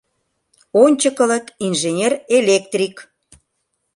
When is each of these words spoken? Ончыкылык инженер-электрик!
Ончыкылык 0.83 1.45
инженер-электрик! 1.65 2.97